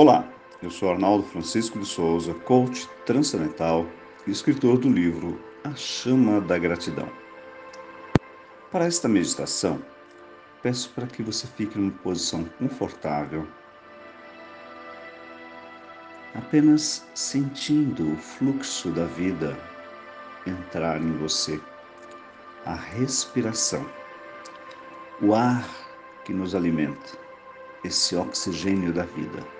Olá, 0.00 0.24
eu 0.62 0.70
sou 0.70 0.92
Arnaldo 0.92 1.24
Francisco 1.24 1.76
de 1.76 1.84
Souza, 1.84 2.32
coach 2.32 2.88
transcendental 3.04 3.84
e 4.28 4.30
escritor 4.30 4.78
do 4.78 4.88
livro 4.88 5.40
A 5.64 5.74
Chama 5.74 6.40
da 6.40 6.56
Gratidão. 6.56 7.10
Para 8.70 8.84
esta 8.84 9.08
meditação, 9.08 9.82
peço 10.62 10.90
para 10.90 11.08
que 11.08 11.20
você 11.20 11.48
fique 11.48 11.76
numa 11.76 11.90
posição 11.90 12.44
confortável, 12.60 13.44
apenas 16.32 17.04
sentindo 17.12 18.12
o 18.12 18.16
fluxo 18.18 18.92
da 18.92 19.04
vida 19.04 19.58
entrar 20.46 21.02
em 21.02 21.12
você, 21.16 21.60
a 22.64 22.74
respiração, 22.76 23.84
o 25.20 25.34
ar 25.34 25.68
que 26.24 26.32
nos 26.32 26.54
alimenta, 26.54 27.18
esse 27.82 28.14
oxigênio 28.14 28.92
da 28.92 29.02
vida. 29.02 29.57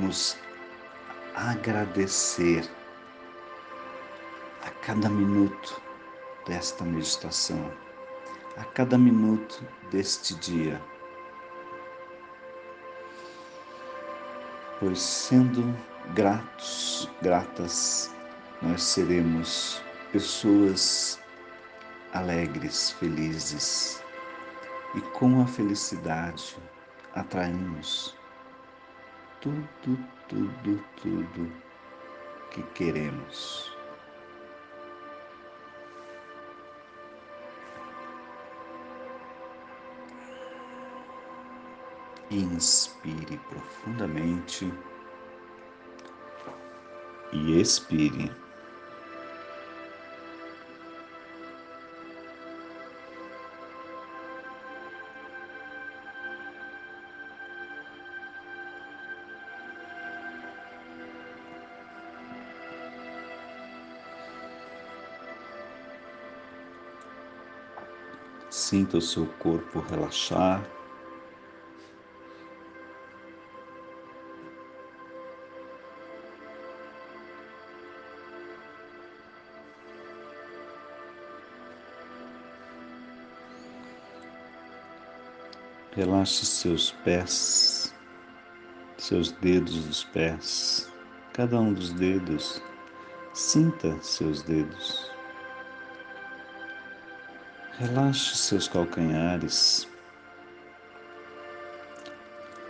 Vamos 0.00 0.36
agradecer 1.34 2.64
a 4.62 4.70
cada 4.86 5.08
minuto 5.08 5.82
desta 6.46 6.84
meditação, 6.84 7.72
a 8.56 8.62
cada 8.62 8.96
minuto 8.96 9.60
deste 9.90 10.36
dia. 10.36 10.80
Pois 14.78 15.00
sendo 15.00 15.76
gratos, 16.14 17.10
gratas, 17.20 18.14
nós 18.62 18.84
seremos 18.84 19.82
pessoas 20.12 21.20
alegres, 22.12 22.92
felizes 22.92 24.00
e 24.94 25.00
com 25.18 25.42
a 25.42 25.46
felicidade 25.46 26.56
atraímos 27.14 28.17
tudo, 29.40 29.98
tudo, 30.28 30.84
tudo 31.00 31.52
que 32.50 32.62
queremos. 32.74 33.72
Inspire 42.30 43.38
profundamente 43.48 44.70
e 47.32 47.60
expire. 47.60 48.47
Sinta 68.58 68.98
o 68.98 69.00
seu 69.00 69.24
corpo 69.38 69.78
relaxar. 69.88 70.68
Relaxe 85.92 86.44
seus 86.44 86.90
pés, 87.04 87.94
seus 88.98 89.30
dedos 89.30 89.84
dos 89.84 90.04
pés, 90.04 90.92
cada 91.32 91.60
um 91.60 91.72
dos 91.72 91.92
dedos. 91.92 92.60
Sinta 93.32 93.96
seus 94.02 94.42
dedos. 94.42 95.07
Relaxe 97.80 98.36
seus 98.36 98.66
calcanhares, 98.66 99.86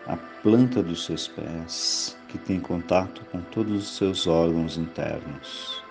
a 0.07 0.19
planta 0.43 0.83
dos 0.83 1.07
seus 1.07 1.27
pés, 1.27 2.15
que 2.29 2.37
tem 2.37 2.61
contato 2.61 3.25
com 3.33 3.41
todos 3.41 3.85
os 3.85 3.97
seus 3.97 4.27
órgãos 4.27 4.77
internos. 4.77 5.83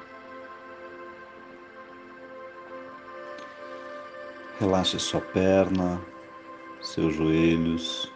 Relaxe 4.59 4.99
sua 4.99 5.21
perna, 5.21 5.99
seus 6.79 7.15
joelhos, 7.15 8.13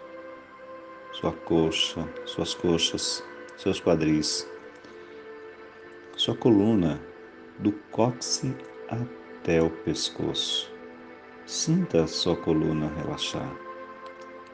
sua 1.13 1.33
coxa, 1.33 2.07
suas 2.28 2.53
coxas, 2.53 3.23
seus 3.57 3.81
quadris, 3.81 4.47
sua 6.16 6.35
coluna, 6.35 7.01
do 7.57 7.72
cóccix 7.89 8.56
até 8.88 9.59
o 9.63 9.72
pescoço. 9.72 10.71
Sinta 11.51 12.07
sua 12.07 12.38
coluna 12.38 12.88
relaxar, 12.95 13.53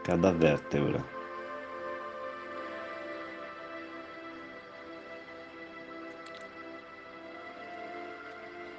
cada 0.03 0.31
vértebra. 0.31 1.05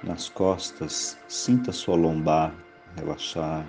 Nas 0.03 0.27
costas, 0.27 1.17
sinta 1.29 1.71
sua 1.71 1.95
lombar 1.95 2.53
relaxar. 2.97 3.65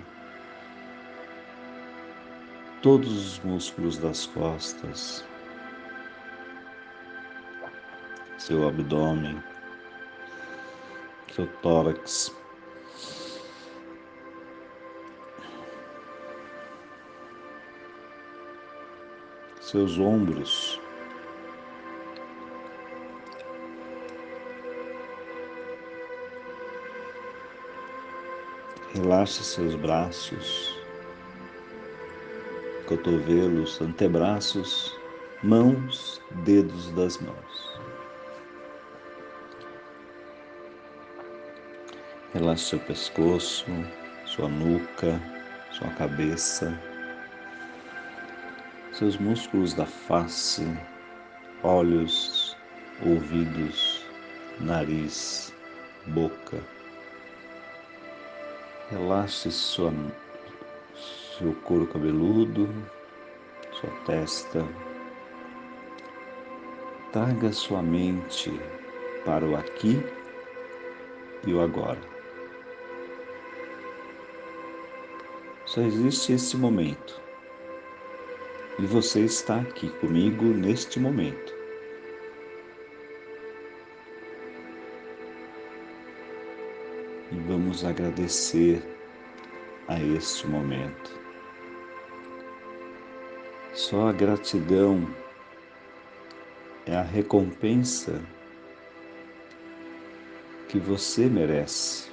Todos 2.81 3.09
os 3.09 3.39
músculos 3.39 3.97
das 3.97 4.25
costas, 4.25 5.23
seu 8.37 8.67
abdômen, 8.67 9.41
seu 11.33 11.47
tórax, 11.61 12.35
seus 19.71 19.97
ombros. 19.97 20.81
Relaxe 28.93 29.45
seus 29.45 29.73
braços, 29.75 30.77
cotovelos, 32.85 33.79
antebraços, 33.79 34.93
mãos, 35.41 36.21
dedos 36.43 36.91
das 36.91 37.17
mãos. 37.19 37.79
Relaxe 42.33 42.65
seu 42.65 42.79
pescoço, 42.79 43.65
sua 44.25 44.49
nuca, 44.49 45.21
sua 45.71 45.89
cabeça 45.91 46.90
seus 49.01 49.17
músculos 49.17 49.73
da 49.73 49.87
face, 49.87 50.63
olhos, 51.63 52.55
ouvidos, 53.03 54.05
nariz, 54.59 55.51
boca. 56.05 56.63
Relaxe 58.91 59.49
sua, 59.49 59.91
seu 61.35 61.51
couro 61.63 61.87
cabeludo, 61.87 62.69
sua 63.71 63.89
testa. 64.05 64.63
Traga 67.11 67.51
sua 67.51 67.81
mente 67.81 68.51
para 69.25 69.43
o 69.43 69.55
aqui 69.55 69.99
e 71.47 71.51
o 71.55 71.59
agora. 71.59 72.01
Só 75.65 75.81
existe 75.81 76.33
esse 76.33 76.55
momento 76.55 77.20
e 78.81 78.85
você 78.87 79.19
está 79.19 79.61
aqui 79.61 79.89
comigo 79.99 80.43
neste 80.43 80.99
momento. 80.99 81.53
E 87.31 87.35
vamos 87.47 87.85
agradecer 87.85 88.81
a 89.87 90.01
este 90.01 90.47
momento. 90.47 91.11
Só 93.71 94.09
a 94.09 94.11
gratidão 94.11 95.07
é 96.87 96.95
a 96.95 97.03
recompensa 97.03 98.19
que 100.67 100.79
você 100.79 101.27
merece. 101.27 102.10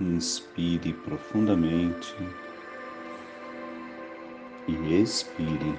Inspire 0.00 0.92
profundamente 0.92 2.14
e 4.66 5.00
expire. 5.00 5.78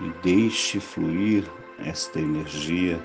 E 0.00 0.12
deixe 0.22 0.78
fluir 0.78 1.44
esta 1.78 2.20
energia 2.20 3.00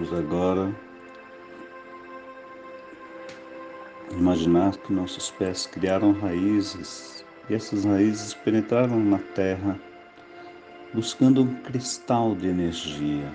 Vamos 0.00 0.18
agora 0.18 0.74
imaginar 4.10 4.74
que 4.78 4.94
nossos 4.94 5.30
pés 5.32 5.66
criaram 5.66 6.12
raízes 6.12 7.22
e 7.50 7.54
essas 7.54 7.84
raízes 7.84 8.32
penetraram 8.32 8.98
na 8.98 9.18
terra 9.18 9.78
buscando 10.94 11.42
um 11.42 11.54
cristal 11.56 12.34
de 12.34 12.48
energia. 12.48 13.30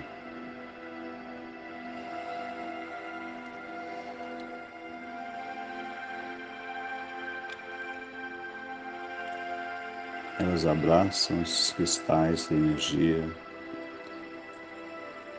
Elas 10.40 10.66
abraçam 10.66 11.40
esses 11.42 11.70
cristais 11.70 12.48
de 12.48 12.54
energia 12.56 13.45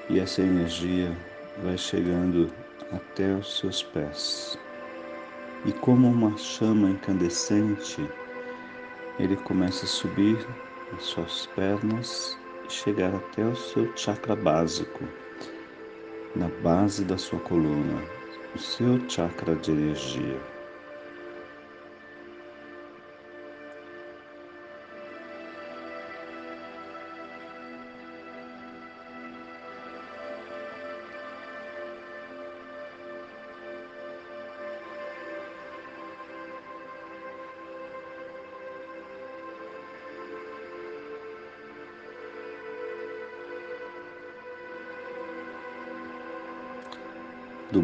e 0.10 0.20
essa 0.20 0.42
energia 0.42 1.12
vai 1.64 1.78
chegando 1.78 2.52
até 2.92 3.34
os 3.34 3.60
seus 3.60 3.84
pés. 3.84 4.58
E 5.66 5.72
como 5.72 6.08
uma 6.08 6.38
chama 6.38 6.90
incandescente, 6.90 8.08
ele 9.20 9.36
começa 9.38 9.86
a 9.86 9.90
subir 9.90 10.38
as 10.96 11.04
suas 11.04 11.46
pernas 11.48 12.38
e 12.68 12.72
chegar 12.72 13.14
até 13.14 13.44
o 13.44 13.56
seu 13.56 13.92
chakra 13.98 14.36
básico, 14.36 15.04
na 16.36 16.48
base 16.62 17.04
da 17.04 17.18
sua 17.18 17.40
coluna, 17.40 18.02
o 18.56 18.60
seu 18.60 19.00
chakra 19.10 19.56
de 19.56 19.72
energia. 19.72 20.57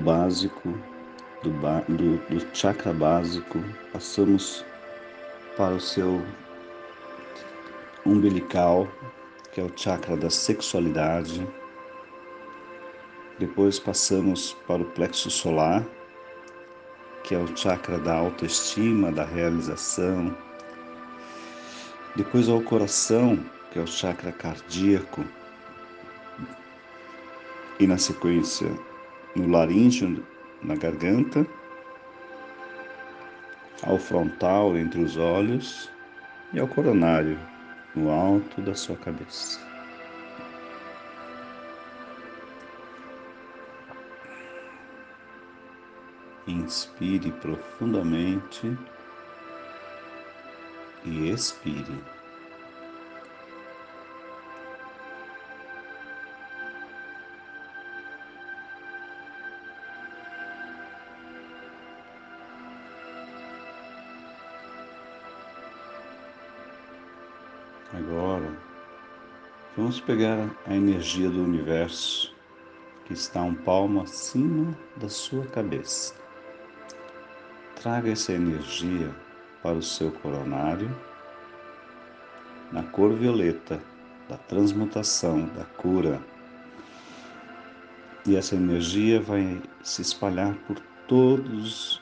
Básico, 0.03 0.77
do, 1.41 1.50
do, 1.50 2.17
do 2.29 2.55
chakra 2.55 2.94
básico, 2.94 3.59
passamos 3.91 4.65
para 5.55 5.75
o 5.75 5.79
seu 5.79 6.21
umbilical, 8.05 8.88
que 9.51 9.61
é 9.61 9.63
o 9.63 9.71
chakra 9.75 10.17
da 10.17 10.29
sexualidade. 10.29 11.47
Depois 13.39 13.79
passamos 13.79 14.53
para 14.67 14.81
o 14.81 14.85
plexo 14.85 15.31
solar, 15.31 15.85
que 17.23 17.33
é 17.33 17.38
o 17.38 17.55
chakra 17.55 17.97
da 17.97 18.13
autoestima, 18.13 19.11
da 19.11 19.23
realização. 19.23 20.35
Depois 22.15 22.50
ao 22.50 22.61
coração, 22.61 23.39
que 23.71 23.79
é 23.79 23.81
o 23.81 23.88
chakra 23.88 24.31
cardíaco. 24.31 25.23
E 27.79 27.88
na 27.88 27.97
sequência, 27.97 28.69
no 29.35 29.47
laríngeo, 29.47 30.24
na 30.62 30.75
garganta, 30.75 31.45
ao 33.83 33.97
frontal 33.97 34.77
entre 34.77 35.01
os 35.01 35.18
olhos 35.18 35.89
e 36.53 36.59
ao 36.59 36.68
coronário 36.68 37.38
no 37.95 38.09
alto 38.09 38.62
da 38.62 38.74
sua 38.74 38.95
cabeça. 38.95 39.59
Inspire 46.47 47.31
profundamente 47.31 48.77
e 51.06 51.29
expire. 51.29 52.22
Vamos 69.93 70.07
pegar 70.07 70.50
a 70.65 70.73
energia 70.73 71.29
do 71.29 71.43
universo 71.43 72.33
que 73.05 73.13
está 73.13 73.43
um 73.43 73.53
palmo 73.53 74.01
acima 74.01 74.75
da 74.97 75.07
sua 75.07 75.45
cabeça. 75.45 76.15
Traga 77.75 78.12
essa 78.12 78.33
energia 78.33 79.13
para 79.62 79.77
o 79.77 79.83
seu 79.83 80.12
coronário 80.12 80.89
na 82.71 82.81
cor 82.81 83.13
violeta 83.13 83.79
da 84.27 84.35
transmutação, 84.35 85.45
da 85.50 85.63
cura. 85.63 86.19
E 88.25 88.35
essa 88.35 88.55
energia 88.55 89.21
vai 89.21 89.62
se 89.83 90.01
espalhar 90.01 90.55
por 90.65 90.79
todos 91.07 92.01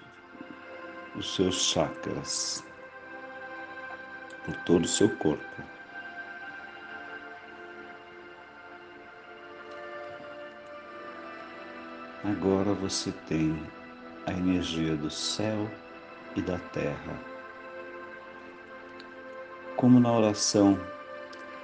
os 1.14 1.36
seus 1.36 1.56
chakras, 1.56 2.64
por 4.46 4.56
todo 4.64 4.86
o 4.86 4.88
seu 4.88 5.10
corpo. 5.18 5.81
Agora 12.24 12.72
você 12.72 13.12
tem 13.28 13.60
a 14.28 14.32
energia 14.32 14.96
do 14.96 15.10
céu 15.10 15.68
e 16.36 16.42
da 16.42 16.60
terra. 16.72 17.20
Como 19.76 20.00
na 20.00 20.12
oração, 20.12 20.80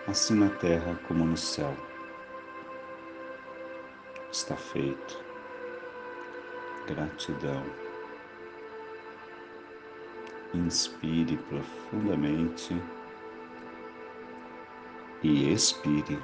assim 0.07 0.33
na 0.33 0.49
terra 0.49 0.99
como 1.07 1.25
no 1.25 1.37
céu. 1.37 1.71
Está 4.31 4.55
feito. 4.55 5.23
Gratidão. 6.87 7.63
Inspire 10.55 11.37
profundamente 11.37 12.81
e 15.21 15.53
expire. 15.53 16.19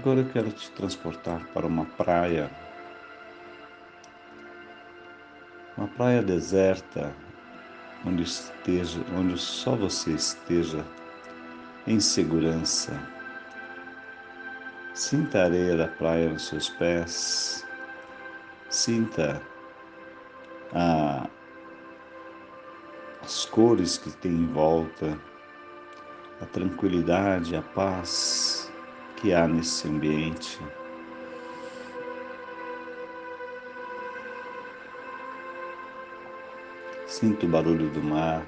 Agora 0.00 0.20
eu 0.20 0.28
quero 0.30 0.50
te 0.50 0.70
transportar 0.70 1.46
para 1.48 1.66
uma 1.66 1.84
praia, 1.84 2.50
uma 5.76 5.88
praia 5.88 6.22
deserta, 6.22 7.14
onde 8.06 8.22
esteja, 8.22 8.98
onde 9.14 9.36
só 9.36 9.76
você 9.76 10.12
esteja 10.12 10.82
em 11.86 12.00
segurança. 12.00 12.98
Sinta 14.94 15.42
a 15.42 15.44
areia 15.44 15.76
da 15.76 15.88
praia 15.88 16.30
nos 16.30 16.46
seus 16.46 16.70
pés, 16.70 17.66
sinta 18.70 19.42
a, 20.72 21.28
as 23.22 23.44
cores 23.44 23.98
que 23.98 24.10
tem 24.12 24.32
em 24.32 24.46
volta, 24.46 25.20
a 26.40 26.46
tranquilidade, 26.46 27.54
a 27.54 27.60
paz 27.60 28.49
que 29.20 29.34
há 29.34 29.46
nesse 29.46 29.86
ambiente. 29.86 30.58
Sinta 37.06 37.44
o 37.44 37.48
barulho 37.50 37.90
do 37.90 38.02
mar. 38.02 38.46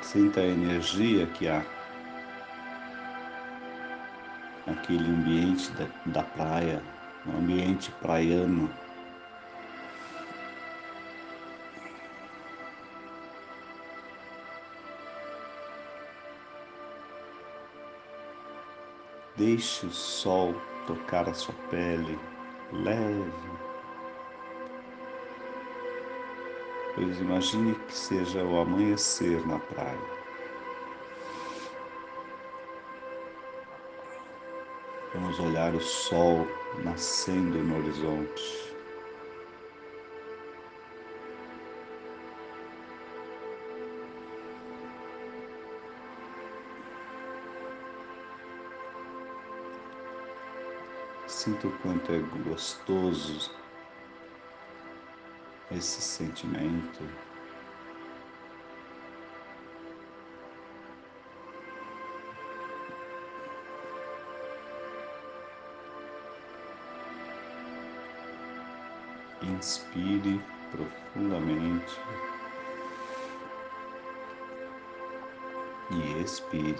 Sinta 0.00 0.40
a 0.40 0.46
energia 0.46 1.26
que 1.26 1.46
há 1.46 1.62
naquele 4.66 5.10
ambiente 5.10 5.70
da, 5.72 5.86
da 6.06 6.22
praia, 6.22 6.82
ambiente 7.30 7.90
praiano. 8.00 8.68
Deixe 19.36 19.86
o 19.86 19.90
sol 19.90 20.54
tocar 20.86 21.28
a 21.28 21.34
sua 21.34 21.54
pele 21.70 22.18
leve. 22.72 23.32
Pois 26.94 27.18
imagine 27.20 27.74
que 27.74 27.94
seja 27.94 28.44
o 28.44 28.60
amanhecer 28.60 29.46
na 29.46 29.58
praia. 29.58 30.22
Vamos 35.14 35.40
olhar 35.40 35.74
o 35.74 35.80
sol 35.80 36.46
nascendo 36.80 37.58
no 37.58 37.78
horizonte. 37.78 38.72
Sinta 51.26 51.66
o 51.66 51.78
quanto 51.78 52.12
é 52.12 52.18
gostoso 52.44 53.50
esse 55.70 56.00
sentimento. 56.00 57.31
Inspire 69.62 70.40
profundamente 70.72 71.96
e 75.92 76.20
expire. 76.20 76.76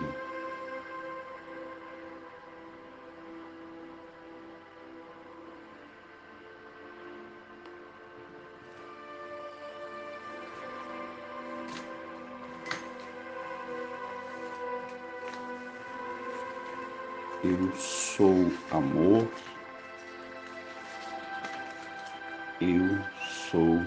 Eu 17.45 17.73
sou 17.77 18.51
amor. 18.73 19.29
Eu 22.65 22.97
sou 23.29 23.83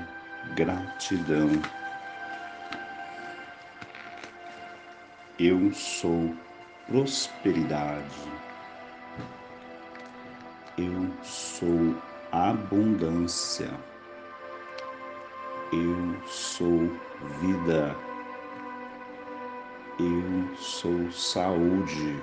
gratidão. 0.54 1.50
Eu 5.40 5.74
sou 5.74 6.36
prosperidade. 6.86 8.20
Eu 10.78 11.10
sou 11.24 11.96
abundância. 12.34 13.72
Eu 15.72 16.28
sou 16.28 16.92
vida. 17.40 17.96
Eu 19.98 20.54
sou 20.58 21.10
saúde. 21.14 22.22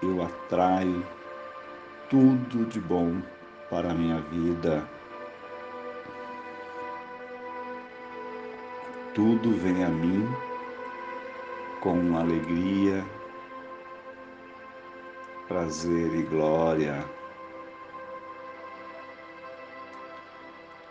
Eu 0.00 0.22
atraio 0.22 1.21
tudo 2.12 2.66
de 2.66 2.78
bom 2.78 3.22
para 3.70 3.90
a 3.90 3.94
minha 3.94 4.20
vida. 4.20 4.86
Tudo 9.14 9.56
vem 9.56 9.82
a 9.82 9.88
mim 9.88 10.28
com 11.80 12.14
alegria, 12.18 13.02
prazer 15.48 16.14
e 16.14 16.22
glória. 16.24 17.02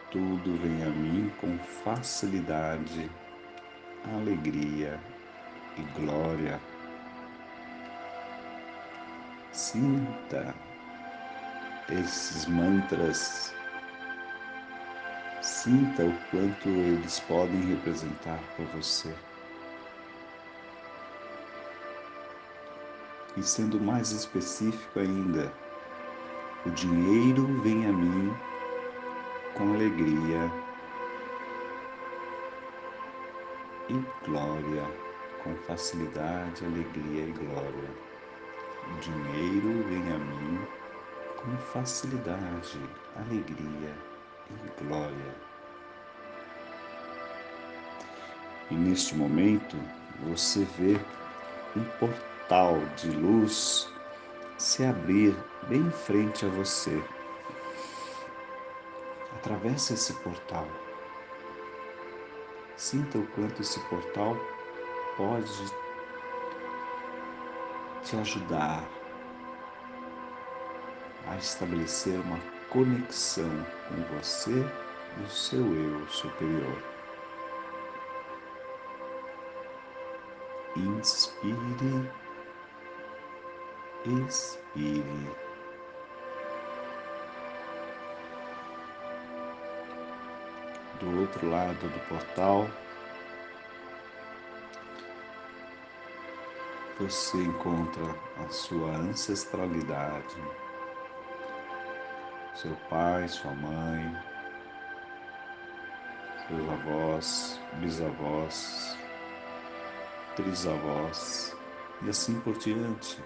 Tudo 0.10 0.58
vem 0.58 0.84
a 0.84 0.90
mim 0.90 1.32
com 1.40 1.56
facilidade, 1.84 3.12
alegria 4.18 5.00
e 5.78 5.82
glória. 6.00 6.60
Sinta 9.52 10.71
esses 11.92 12.46
mantras, 12.46 13.54
sinta 15.42 16.06
o 16.06 16.14
quanto 16.30 16.70
eles 16.70 17.20
podem 17.22 17.62
representar 17.62 18.40
para 18.56 18.66
você. 18.66 19.14
E 23.36 23.44
sendo 23.44 23.80
mais 23.80 24.12
específico 24.12 25.00
ainda, 25.00 25.52
o 26.66 26.70
dinheiro 26.72 27.46
vem 27.62 27.86
a 27.86 27.92
mim 27.92 28.34
com 29.56 29.74
alegria 29.74 30.52
e 33.90 34.26
glória, 34.26 34.86
com 35.44 35.56
facilidade, 35.68 36.66
alegria 36.66 37.24
e 37.24 37.32
glória. 37.32 37.90
O 38.92 39.00
dinheiro 39.00 39.84
vem 39.88 40.14
a 40.14 40.18
mim 40.18 40.81
com 41.44 41.58
facilidade, 41.58 42.80
alegria 43.16 43.96
e 44.50 44.84
glória. 44.84 45.36
E 48.70 48.76
neste 48.76 49.16
momento 49.16 49.78
você 50.24 50.66
vê 50.78 51.00
um 51.76 51.84
portal 52.00 52.80
de 52.96 53.10
luz 53.12 53.92
se 54.58 54.86
abrir 54.86 55.36
bem 55.68 55.82
em 55.82 55.92
frente 55.92 56.46
a 56.46 56.50
você. 56.50 57.02
Atravesse 59.38 59.94
esse 59.94 60.14
portal. 60.16 60.68
Sinta 62.76 63.18
o 63.18 63.28
quanto 63.28 63.62
esse 63.62 63.80
portal 63.82 64.38
pode 65.18 65.66
te 68.04 68.16
ajudar 68.18 69.01
a 71.32 71.38
estabelecer 71.38 72.20
uma 72.20 72.40
conexão 72.70 73.50
com 73.88 74.18
você 74.18 74.52
e 74.52 75.24
o 75.24 75.30
seu 75.30 75.66
eu 75.66 76.08
superior. 76.08 76.84
Inspire, 80.76 82.12
expire. 84.28 85.30
Do 91.00 91.22
outro 91.22 91.50
lado 91.50 91.90
do 91.90 92.08
portal, 92.08 92.70
você 97.00 97.38
encontra 97.38 98.16
a 98.38 98.50
sua 98.50 98.92
ancestralidade 98.98 100.38
seu 102.62 102.76
pai, 102.92 103.28
sua 103.28 103.56
mãe, 103.56 104.16
seus 106.48 106.70
avós, 106.70 107.60
bisavós, 107.80 108.98
trisavós 110.36 111.58
e 112.04 112.10
assim 112.10 112.40
por 112.42 112.56
diante. 112.60 113.20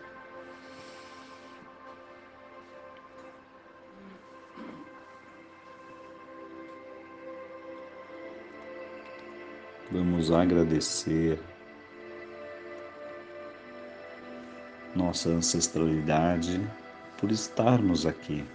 Vamos 9.92 10.32
agradecer 10.32 11.42
nossa 14.96 15.28
ancestralidade 15.28 16.66
por 17.18 17.32
estarmos 17.32 18.06
aqui. 18.06 18.46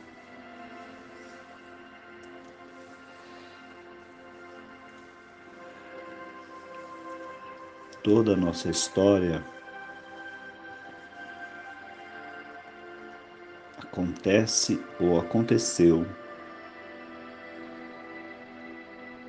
Toda 8.02 8.33
a 8.33 8.37
nossa 8.37 8.71
história 8.71 9.45
acontece 13.76 14.83
ou 14.99 15.21
aconteceu 15.21 16.07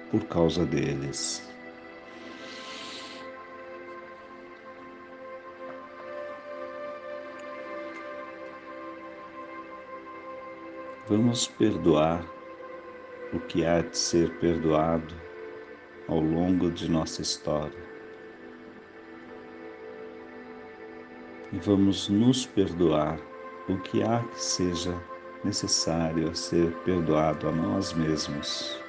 por 0.09 0.23
causa 0.25 0.65
deles. 0.65 1.45
Vamos 11.09 11.45
perdoar 11.47 12.25
o 13.33 13.39
que 13.41 13.65
há 13.65 13.81
de 13.81 13.97
ser 13.97 14.39
perdoado 14.39 15.13
ao 16.07 16.21
longo 16.21 16.71
de 16.71 16.89
nossa 16.89 17.21
história. 17.21 17.90
E 21.53 21.57
vamos 21.57 22.07
nos 22.07 22.45
perdoar 22.45 23.19
o 23.67 23.77
que 23.77 24.01
há 24.01 24.23
que 24.23 24.41
seja 24.41 24.95
necessário 25.43 26.29
a 26.29 26.33
ser 26.33 26.71
perdoado 26.85 27.49
a 27.49 27.51
nós 27.51 27.91
mesmos. 27.93 28.79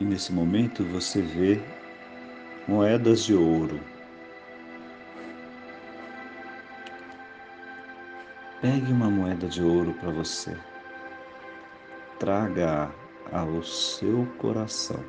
E 0.00 0.04
nesse 0.04 0.32
momento 0.32 0.84
você 0.84 1.20
vê 1.20 1.60
moedas 2.68 3.24
de 3.24 3.34
ouro. 3.34 3.80
Pegue 8.60 8.92
uma 8.92 9.10
moeda 9.10 9.48
de 9.48 9.62
ouro 9.62 9.92
para 9.94 10.10
você. 10.10 10.56
Traga 12.20 12.90
ao 13.32 13.62
seu 13.62 14.26
coração. 14.38 15.02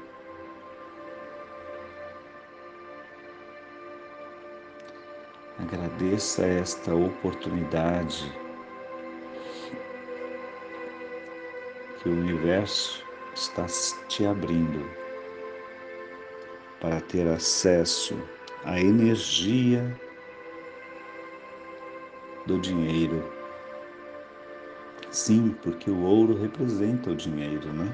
Agradeça 5.60 6.46
esta 6.46 6.96
oportunidade 6.96 8.32
que 12.02 12.08
o 12.10 12.14
universo 12.14 13.06
está 13.36 13.66
te 14.08 14.26
abrindo 14.26 14.90
para 16.80 17.02
ter 17.02 17.28
acesso 17.28 18.18
à 18.64 18.80
energia 18.80 19.84
do 22.46 22.58
dinheiro. 22.60 23.32
Sim, 25.12 25.56
porque 25.62 25.92
o 25.92 26.02
ouro 26.04 26.40
representa 26.40 27.12
o 27.12 27.16
dinheiro, 27.16 27.72
né? 27.74 27.94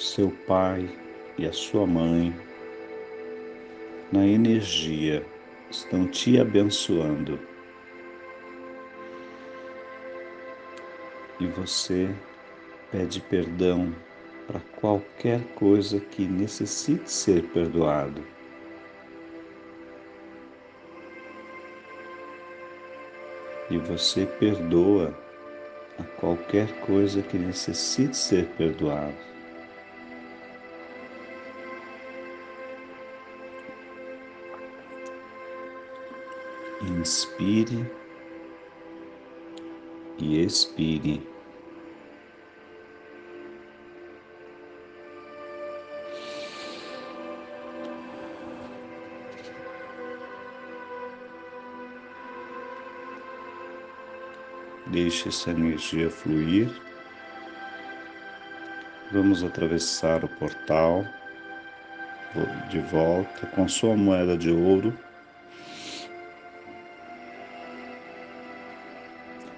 Seu 0.00 0.30
pai 0.46 0.88
e 1.38 1.46
a 1.46 1.52
sua 1.52 1.86
mãe, 1.86 2.34
na 4.12 4.26
energia, 4.26 5.24
estão 5.70 6.06
te 6.06 6.40
abençoando. 6.40 7.38
E 11.40 11.46
você 11.46 12.08
pede 12.90 13.20
perdão 13.20 13.94
para 14.46 14.60
qualquer 14.80 15.42
coisa 15.54 16.00
que 16.00 16.22
necessite 16.26 17.10
ser 17.10 17.42
perdoado. 17.48 18.22
E 23.68 23.78
você 23.78 24.24
perdoa 24.24 25.12
a 25.98 26.04
qualquer 26.20 26.68
coisa 26.80 27.20
que 27.22 27.36
necessite 27.36 28.16
ser 28.16 28.46
perdoado. 28.56 29.35
Inspire 37.06 37.88
e 40.18 40.42
expire. 40.42 41.22
Deixe 54.88 55.28
essa 55.28 55.52
energia 55.52 56.10
fluir. 56.10 56.68
Vamos 59.12 59.44
atravessar 59.44 60.24
o 60.24 60.28
portal 60.28 61.04
de 62.68 62.80
volta 62.80 63.46
com 63.54 63.68
sua 63.68 63.96
moeda 63.96 64.36
de 64.36 64.50
ouro. 64.50 65.05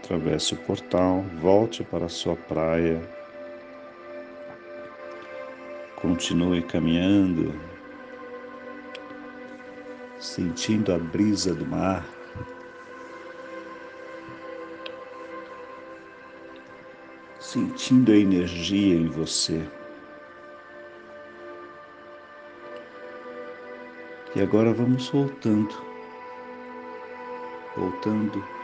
Atravesse 0.08 0.54
o 0.54 0.56
portal, 0.56 1.22
volte 1.34 1.84
para 1.84 2.06
a 2.06 2.08
sua 2.08 2.34
praia, 2.34 2.98
continue 5.96 6.62
caminhando, 6.62 7.54
sentindo 10.18 10.94
a 10.94 10.98
brisa 10.98 11.54
do 11.54 11.66
mar. 11.66 12.06
Sentindo 17.38 18.12
a 18.12 18.16
energia 18.16 18.94
em 18.94 19.08
você. 19.08 19.62
E 24.34 24.40
agora 24.40 24.72
vamos 24.72 25.08
voltando, 25.08 25.74
voltando 27.74 28.57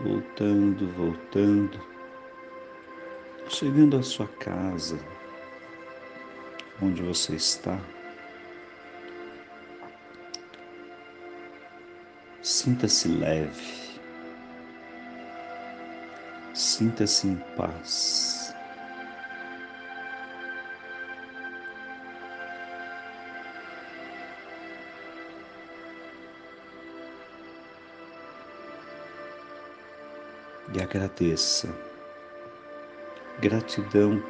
voltando, 0.00 0.88
voltando, 0.92 1.78
chegando 3.48 3.98
à 3.98 4.02
sua 4.02 4.26
casa, 4.26 4.98
onde 6.80 7.02
você 7.02 7.34
está. 7.34 7.78
Sinta-se 12.42 13.08
leve, 13.08 14.00
sinta-se 16.54 17.28
em 17.28 17.36
paz. 17.56 18.39
E 30.74 30.80
agradeça. 30.80 31.68
Gratidão 33.40 34.22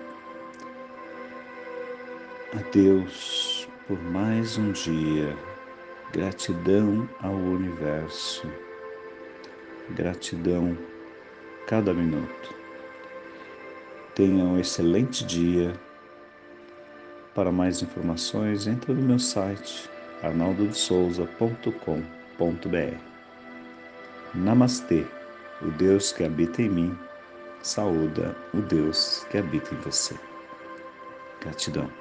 a 2.53 2.57
Deus 2.73 3.69
por 3.87 4.01
mais 4.03 4.57
um 4.57 4.73
dia. 4.73 5.37
Gratidão 6.13 7.09
ao 7.23 7.35
universo. 7.35 8.51
Gratidão 9.91 10.77
cada 11.67 11.95
minuto. 11.95 12.55
Tenha 14.15 14.45
um 14.45 14.59
excelente 14.59 15.25
dia. 15.25 15.73
Para 17.35 17.53
mais 17.53 17.81
informações, 17.81 18.67
entre 18.67 18.93
no 18.93 19.03
meu 19.03 19.19
site 19.19 19.89
arnaldodesouza.com.br 20.23 23.11
Namastê, 24.35 25.07
o 25.63 25.71
Deus 25.73 26.13
que 26.13 26.25
habita 26.25 26.63
em 26.63 26.69
mim, 26.69 26.99
saúda 27.63 28.37
o 28.55 28.61
Deus 28.61 29.27
que 29.31 29.39
habita 29.39 29.75
em 29.75 29.79
você. 29.79 30.15
Gratidão. 31.41 32.00